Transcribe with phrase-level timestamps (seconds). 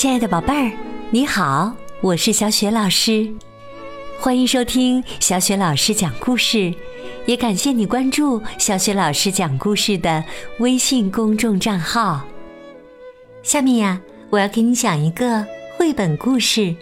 [0.00, 0.72] 亲爱的宝贝儿，
[1.10, 3.30] 你好，我是小雪老师，
[4.18, 6.72] 欢迎收听小雪老师讲故事，
[7.26, 10.24] 也感谢你关注小雪老师讲故事的
[10.60, 12.22] 微信公众账号。
[13.42, 15.44] 下面呀，我要给你讲一个
[15.76, 16.74] 绘本故事，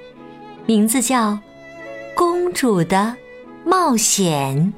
[0.64, 1.32] 名字叫
[2.14, 3.16] 《公主的
[3.64, 4.72] 冒险》，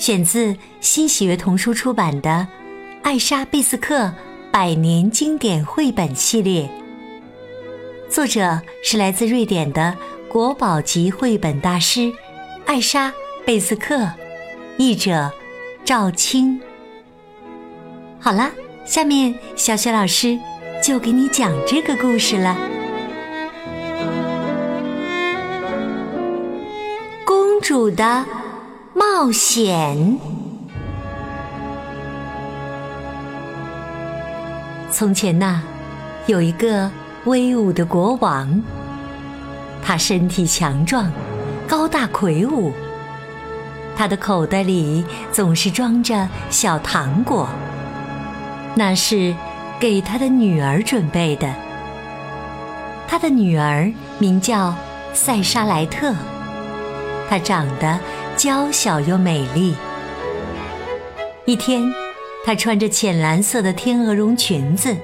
[0.00, 2.30] 选自新喜悦童书出版的
[3.02, 4.12] 《艾莎·贝斯克
[4.52, 6.70] 百年经典绘本》系列。
[8.12, 9.96] 作者是来自瑞典的
[10.28, 12.12] 国宝级绘本大师
[12.66, 13.08] 艾莎·
[13.46, 14.06] 贝斯克，
[14.76, 15.32] 译者
[15.82, 16.60] 赵青。
[18.20, 18.50] 好了，
[18.84, 20.38] 下面小雪老师
[20.84, 22.54] 就给你讲这个故事了。
[27.24, 28.26] 公主的
[28.92, 30.18] 冒险。
[34.90, 35.62] 从前呐，
[36.26, 36.90] 有一个。
[37.24, 38.60] 威武的国王，
[39.80, 41.08] 他身体强壮，
[41.68, 42.72] 高大魁梧。
[43.96, 47.48] 他的口袋里总是装着小糖果，
[48.74, 49.32] 那是
[49.78, 51.54] 给他的女儿准备的。
[53.06, 54.74] 他的女儿名叫
[55.12, 56.12] 塞沙莱特，
[57.30, 58.00] 她长得
[58.36, 59.76] 娇小又美丽。
[61.44, 61.84] 一天，
[62.44, 64.96] 她穿着浅蓝色的天鹅绒裙子。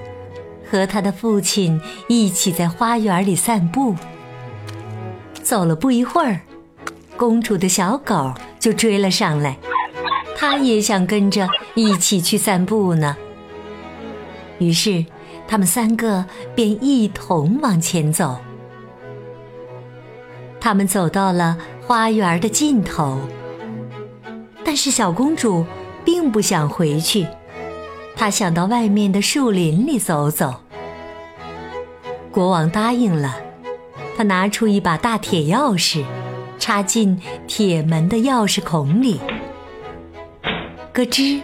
[0.70, 3.94] 和他的父亲一起在花园里散步。
[5.42, 6.40] 走了不一会儿，
[7.16, 9.56] 公主的小狗就追了上来，
[10.36, 13.16] 它也想跟着一起去散步呢。
[14.58, 15.06] 于是，
[15.46, 18.38] 他们三个便一同往前走。
[20.60, 23.20] 他们走到了花园的尽头，
[24.64, 25.64] 但是小公主
[26.04, 27.26] 并不想回去。
[28.18, 30.52] 他想到外面的树林里走走。
[32.32, 33.36] 国王答应了，
[34.16, 36.04] 他拿出一把大铁钥匙，
[36.58, 39.20] 插进铁门的钥匙孔里。
[40.92, 41.40] 咯吱，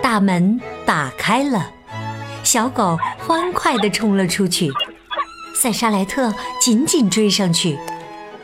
[0.00, 1.72] 大门打开了，
[2.44, 4.70] 小狗欢快地冲了出去，
[5.56, 7.76] 塞沙莱特紧紧追上去，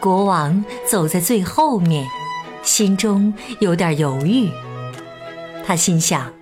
[0.01, 2.05] 国王走在最后面，
[2.65, 4.51] 心中有点犹豫。
[5.65, 6.40] 他心想。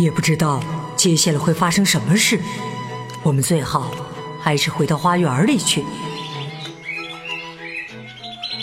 [0.00, 0.62] 也不知道
[0.96, 2.40] 接下来会发生什么事，
[3.22, 3.90] 我们最好
[4.40, 5.84] 还是回到花园里去。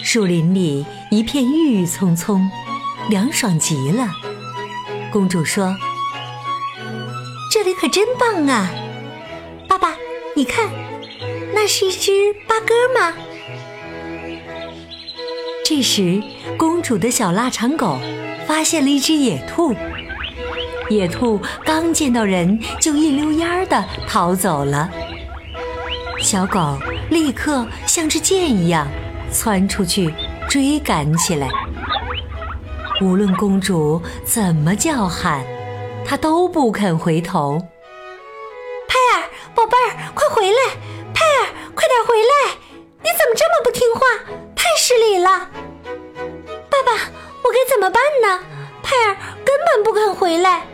[0.04, 2.50] 树林里一片郁郁葱葱，
[3.10, 4.08] 凉爽极了。
[5.12, 5.76] 公主说
[7.52, 8.72] ：“这里可真棒啊！”
[9.70, 9.96] 爸爸，
[10.36, 10.70] 你看，
[11.54, 13.14] 那是一只八哥吗？
[15.64, 16.24] 这时，
[16.58, 18.00] 公主的小腊肠狗
[18.48, 19.76] 发现了一只野兔。
[20.90, 24.90] 野兔刚见到人，就一溜烟儿的逃走了。
[26.22, 26.78] 小狗
[27.10, 28.88] 立刻像只箭一样
[29.32, 30.14] 窜出去
[30.50, 31.48] 追赶起来。
[33.02, 35.46] 无论公主怎么叫喊，
[36.06, 37.60] 它都不肯回头。
[38.88, 40.58] 派尔，宝贝儿，快回来！
[41.14, 42.56] 派尔，快点回来！
[43.04, 44.02] 你怎么这么不听话？
[44.56, 45.50] 太失礼了！
[46.70, 46.94] 爸爸，
[47.44, 48.44] 我该怎么办呢？
[48.82, 49.16] 派尔
[49.46, 50.66] 根本不肯回来。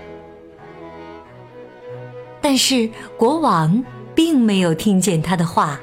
[2.44, 3.82] 但是国王
[4.14, 5.80] 并没有听见他的话，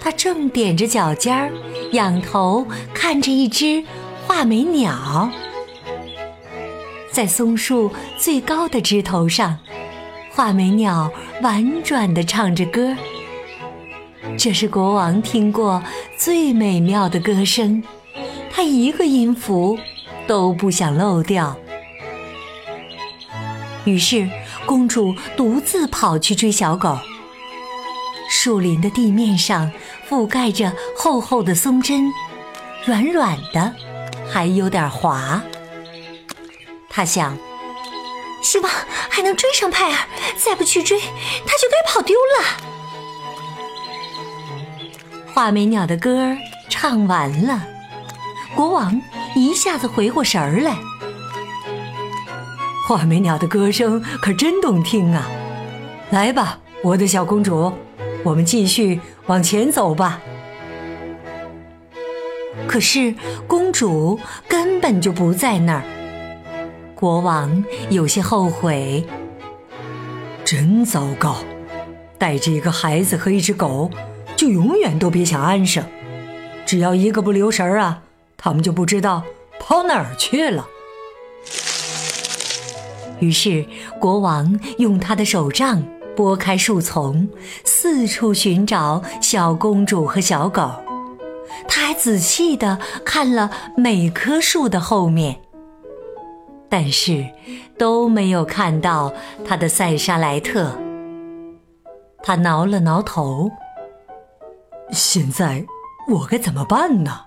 [0.00, 1.52] 他正踮着脚尖儿，
[1.92, 3.84] 仰头看着一只
[4.26, 5.30] 画眉鸟，
[7.10, 9.58] 在松树最高的枝头上，
[10.30, 12.96] 画眉鸟婉转地唱着歌。
[14.38, 15.82] 这是国王听过
[16.16, 17.82] 最美妙的歌声，
[18.50, 19.78] 他一个音符
[20.26, 21.54] 都不想漏掉。
[23.84, 24.26] 于是。
[24.72, 26.98] 公主独自跑去追小狗。
[28.30, 29.70] 树林的地面上
[30.08, 32.10] 覆盖着厚厚的松针，
[32.86, 33.70] 软软的，
[34.32, 35.42] 还有点滑。
[36.88, 37.36] 她想，
[38.42, 38.72] 希望
[39.10, 39.98] 还能追上派尔，
[40.38, 42.46] 再不去追，他就该跑丢了。
[45.34, 46.34] 画眉鸟的歌
[46.70, 47.62] 唱完了，
[48.54, 48.98] 国王
[49.34, 50.78] 一下子回过神儿来。
[52.86, 55.30] 画眉鸟的歌声可真动听啊！
[56.10, 57.72] 来吧，我的小公主，
[58.24, 60.20] 我们继续往前走吧。
[62.66, 63.14] 可是
[63.46, 64.18] 公主
[64.48, 65.82] 根本就不在那儿。
[66.94, 69.04] 国王有些后悔，
[70.44, 71.36] 真糟糕！
[72.18, 73.90] 带着一个孩子和一只狗，
[74.36, 75.84] 就永远都别想安生。
[76.66, 78.02] 只要一个不留神啊，
[78.36, 79.22] 他们就不知道
[79.60, 80.66] 跑哪儿去了。
[83.22, 83.64] 于是，
[84.00, 85.80] 国王用他的手杖
[86.16, 87.28] 拨开树丛，
[87.64, 90.72] 四处寻找小公主和小狗。
[91.68, 95.40] 他还仔细地看了每棵树的后面，
[96.68, 97.24] 但是
[97.78, 99.12] 都没有看到
[99.46, 100.76] 他的塞沙莱特。
[102.24, 103.48] 他挠了挠头，
[104.90, 105.64] 现在
[106.08, 107.20] 我该怎么办呢？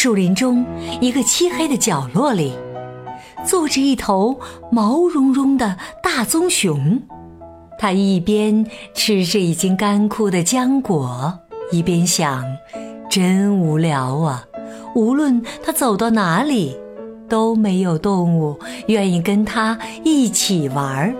[0.00, 0.64] 树林中
[1.00, 2.52] 一个漆黑的角落里，
[3.44, 4.38] 坐着一头
[4.70, 7.02] 毛茸茸的大棕熊。
[7.80, 8.64] 它一边
[8.94, 11.36] 吃着已经干枯的浆果，
[11.72, 12.44] 一边想：
[13.10, 14.46] 真无聊啊！
[14.94, 16.78] 无论它走到哪里，
[17.28, 18.56] 都没有动物
[18.86, 21.12] 愿意跟它一起玩儿。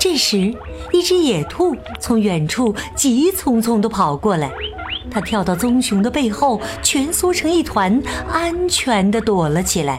[0.00, 0.50] 这时，
[0.94, 4.50] 一只野兔从远处急匆匆地跑过来，
[5.10, 9.98] 它跳到棕熊的背后，蜷缩成一团，安全地躲了起来。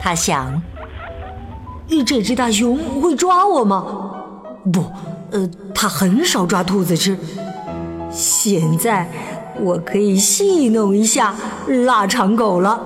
[0.00, 0.62] 它想。
[2.06, 3.84] 这只大熊会抓我吗？
[4.72, 4.84] 不，
[5.30, 7.16] 呃，它很少抓兔子吃。
[8.10, 9.08] 现在
[9.60, 11.34] 我可以戏弄一下
[11.86, 12.80] 腊肠狗了。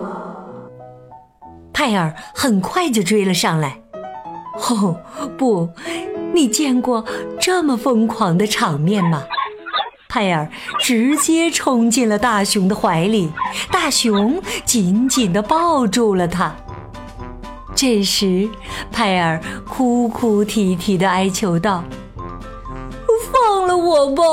[1.73, 3.81] 派尔很快就追了上来。
[4.69, 4.97] 哦，
[5.39, 5.69] 不，
[6.35, 7.05] 你见过
[7.41, 9.23] 这么疯狂的场面吗？
[10.19, 10.51] 派尔
[10.81, 13.33] 直接冲进了大熊的怀里，
[13.71, 16.53] 大熊紧紧地抱住了他。
[17.73, 18.49] 这时，
[18.91, 21.85] 派尔哭哭啼啼地哀求道
[23.31, 24.25] ：“放了我吧，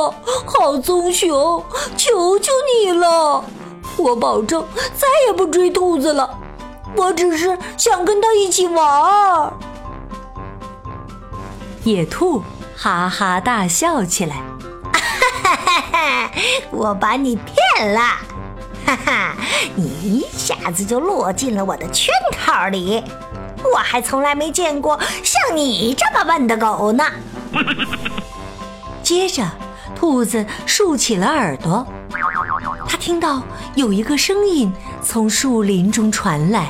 [0.48, 1.64] 好棕熊，
[1.96, 2.52] 求求
[2.84, 3.46] 你了！
[3.96, 4.66] 我保证
[4.96, 6.28] 再也不追兔子了。
[6.96, 9.54] 我只是想跟它一起玩。”
[11.86, 12.42] 野兔
[12.76, 14.38] 哈哈大笑起来
[14.92, 15.35] ：“哈哈哈！
[16.72, 18.02] 我把你骗了，
[18.86, 19.36] 哈哈！
[19.76, 23.04] 你一下子就落进了我的圈套里。”
[23.74, 27.04] 我还从来没见过像你这么笨的狗呢。
[29.02, 29.44] 接着，
[29.96, 31.86] 兔子竖起了耳朵，
[32.88, 33.42] 它听到
[33.74, 34.72] 有一个声音
[35.02, 36.70] 从树林中传来。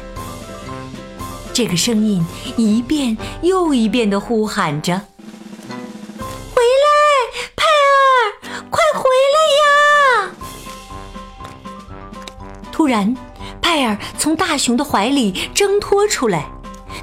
[1.51, 5.01] 这个声音一遍又一遍的呼喊着
[12.85, 13.17] ：“突然，
[13.63, 16.45] 派尔从大熊的怀里挣脱出来。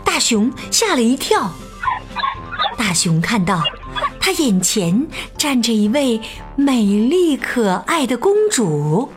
[0.05, 1.50] 大熊吓了一跳。
[2.79, 3.61] 大熊看到，
[4.20, 6.20] 他眼前站着一位
[6.55, 9.08] 美丽可爱的公主。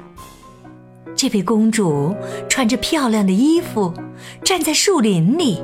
[1.15, 2.15] 这位公主
[2.49, 3.93] 穿着漂亮的衣服，
[4.43, 5.61] 站在树林里。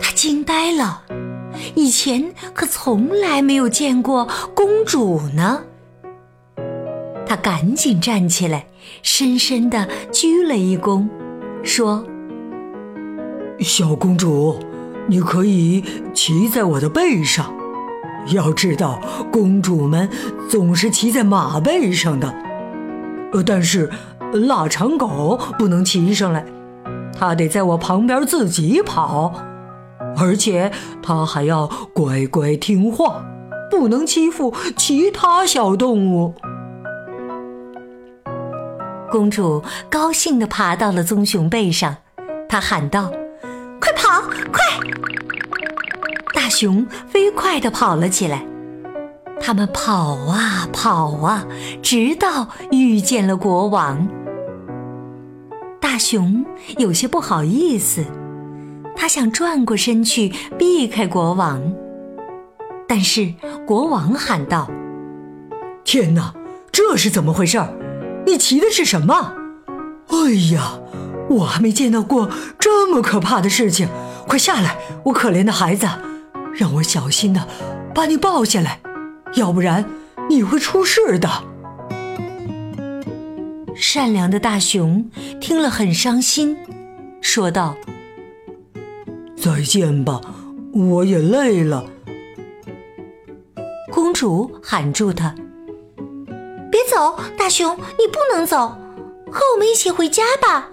[0.00, 1.04] 他惊呆了，
[1.76, 5.62] 以前可从来没有见过公主呢。
[7.28, 8.66] 他赶紧站起来，
[9.02, 11.08] 深深的鞠了一躬，
[11.62, 12.04] 说。
[13.60, 14.58] 小公主，
[15.06, 17.54] 你可以骑在我的背上。
[18.32, 19.00] 要知道，
[19.30, 20.08] 公主们
[20.48, 22.34] 总是骑在马背上的。
[23.32, 23.90] 呃，但是
[24.32, 26.44] 腊肠狗不能骑上来，
[27.16, 29.32] 它得在我旁边自己跑，
[30.16, 30.72] 而且
[31.02, 33.24] 它还要乖乖听话，
[33.70, 36.34] 不能欺负其他小动物。
[39.14, 41.98] 公主高兴地爬到了棕熊背上，
[42.48, 43.12] 她喊道。
[43.80, 44.20] 快跑！
[44.50, 44.60] 快！
[46.34, 48.44] 大熊飞快地跑了起来。
[49.40, 51.46] 他们跑啊跑啊，
[51.80, 54.08] 直到遇见了国王。
[55.80, 56.44] 大熊
[56.78, 58.04] 有些不好意思，
[58.96, 61.62] 他想转过身去避开国王，
[62.88, 63.32] 但是
[63.64, 64.68] 国王喊道
[65.86, 66.34] ：“天哪，
[66.72, 67.62] 这是怎么回事？
[68.26, 69.34] 你骑的是什么？
[70.08, 70.78] 哎呀！”
[71.30, 72.28] 我还没见到过
[72.58, 73.88] 这么可怕的事情，
[74.28, 75.88] 快下来，我可怜的孩子，
[76.52, 77.48] 让我小心的
[77.94, 78.80] 把你抱下来，
[79.34, 79.84] 要不然
[80.28, 81.28] 你会出事的。
[83.74, 86.56] 善良的大熊听了很伤心，
[87.22, 87.74] 说道
[89.34, 90.20] ：“再见吧，
[90.74, 91.86] 我也累了。”
[93.90, 95.34] 公主喊住他
[96.90, 98.76] ：“走，大熊，你不能走，
[99.30, 100.70] 和我们一起回家吧。”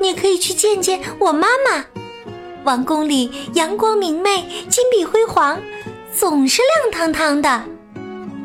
[0.00, 1.84] 你可以去见见我妈妈。
[2.64, 5.60] 王宫里阳光明媚，金碧辉煌，
[6.12, 7.62] 总是亮堂堂的。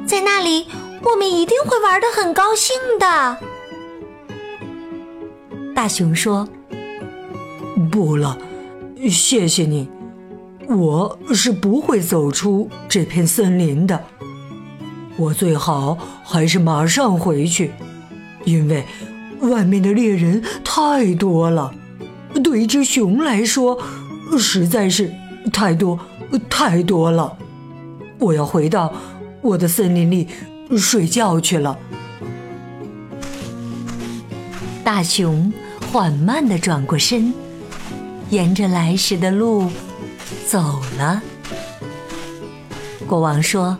[0.05, 0.67] 在那里，
[1.01, 3.37] 我们一定会玩的很高兴的。
[5.73, 6.47] 大熊说
[7.91, 8.37] ：“不了，
[9.09, 9.89] 谢谢你，
[10.67, 14.03] 我是不会走出这片森林的。
[15.17, 17.71] 我最好还是马上回去，
[18.45, 18.85] 因为……”
[19.39, 21.71] 外面的猎人太多了，
[22.43, 23.77] 对一只熊来说，
[24.35, 25.13] 实在是
[25.53, 25.99] 太多
[26.49, 27.37] 太多了。
[28.17, 28.91] 我要回到
[29.41, 30.27] 我的森林里
[30.75, 31.77] 睡觉去了。
[34.83, 35.53] 大熊
[35.91, 37.31] 缓慢地转过身，
[38.31, 39.69] 沿着来时的路
[40.47, 41.21] 走了。
[43.05, 43.77] 国王说：“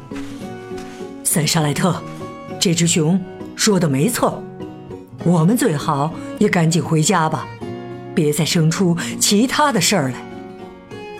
[1.38, 2.02] 塞沙莱特，
[2.60, 3.24] 这只熊
[3.56, 4.42] 说的没错，
[5.24, 7.48] 我们最好也赶紧回家吧，
[8.16, 10.16] 别再生出其他的事儿来。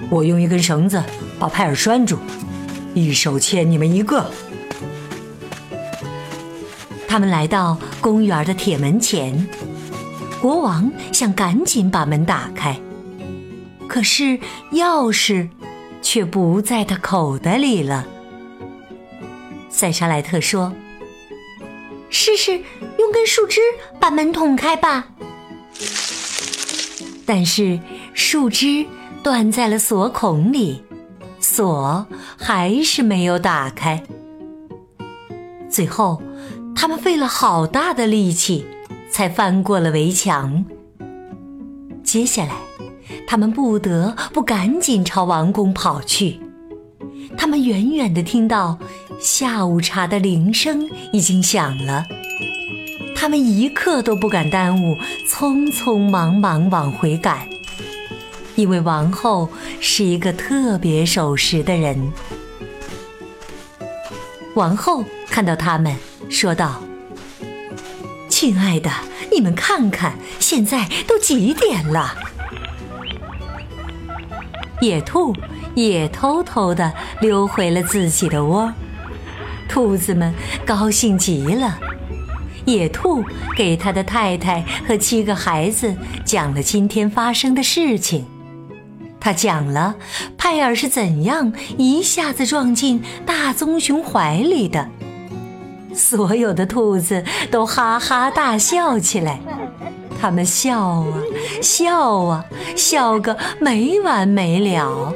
[0.10, 1.04] 我用一根绳子
[1.38, 2.18] 把派尔拴住。”
[2.96, 4.26] 一手牵你们一个。
[7.08, 9.48] 他们来到公园的铁门前，
[10.42, 12.80] 国王想赶紧把门打开，
[13.88, 14.40] 可是
[14.72, 15.50] 钥匙
[16.02, 18.08] 却不在他口袋里了。
[19.78, 20.74] 塞沙莱特说
[22.10, 22.54] ：“试试
[22.98, 23.62] 用根树枝
[24.00, 25.10] 把门捅开吧。”
[27.28, 27.80] 但是
[28.16, 28.88] 树枝
[29.22, 30.84] 断在了锁孔里。
[31.40, 34.04] 锁还是没有打开。
[35.70, 36.24] 最后，
[36.76, 38.66] 他们费了好大的力气，
[39.12, 40.66] 才翻过了围墙。
[42.04, 42.56] 接下来，
[43.28, 46.40] 他们不得不赶紧朝王宫跑去。
[47.38, 48.80] 他们远远地听到
[49.20, 52.06] 下午茶的铃声已经响了，
[53.16, 54.96] 他们一刻都不敢耽误，
[55.28, 57.48] 匆匆忙忙往回赶。
[58.56, 62.12] 因为王后是一个特别守时的人，
[64.56, 65.96] 王后看到他们，
[66.30, 66.82] 说道
[68.30, 68.92] ：“亲爱的，
[69.32, 72.16] 你们看看，现在都几点了？”
[74.80, 75.36] 野兔
[75.74, 78.72] 也偷偷的溜回了自己的窝，
[79.68, 80.34] 兔子们
[80.66, 81.80] 高兴极了。
[82.66, 83.24] 野兔
[83.56, 85.96] 给他的太太和七个孩子
[86.26, 88.26] 讲了今天发生的事情。
[89.20, 89.96] 他讲了
[90.38, 94.90] 派尔是怎样一下子撞进大棕熊怀里的，
[95.94, 99.40] 所有的兔子都哈哈大笑起来，
[100.22, 101.22] 他们笑啊
[101.62, 102.46] 笑啊
[102.76, 105.14] 笑个没完没了。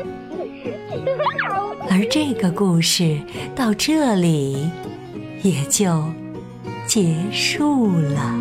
[1.94, 3.20] 而这个故事
[3.54, 4.72] 到这里
[5.44, 6.02] 也就
[6.88, 8.34] 结束了。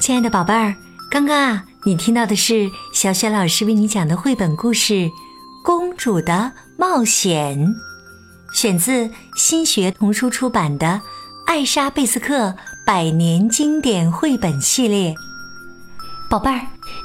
[0.00, 0.74] 亲爱的宝贝儿，
[1.08, 4.94] 刚刚啊，你听到的是小雪老师为你讲的绘本故事
[5.64, 7.56] 《公主的冒险》，
[8.52, 10.86] 选自新学童书出版的
[11.46, 15.10] 《艾莎贝斯克百年经典绘本系列》。
[16.28, 16.60] 宝贝儿，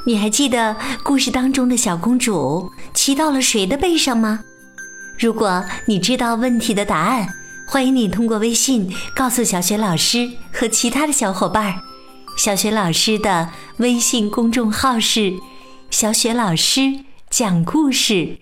[0.05, 4.39] 你还记得故事当中的小公主骑到了谁的背上吗？
[5.19, 7.27] 如果你知道问题的答案，
[7.67, 11.81] 欢迎你通过微信告诉小雪老师和其他的小伙伴。
[12.37, 15.33] 小雪老师的微信公众号是
[15.91, 18.39] “小雪老师讲故事”，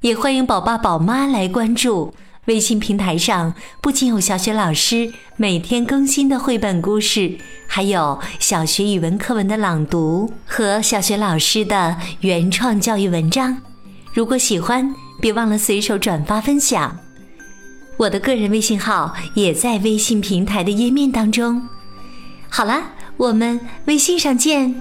[0.00, 2.14] 也欢迎宝爸宝妈来关注。
[2.46, 13.62] 微信平台上不仅有小雪老师每天更新的绘本故事，还有小学语文课文的朗读和小学老师的原创教育文章。
[14.12, 16.98] 如果喜欢，别忘了随手转发分享。
[17.96, 21.68] 我的个人微信号也在微信平台的页面当中。
[22.48, 22.92] 好了。
[23.18, 24.74] 我们微信上见。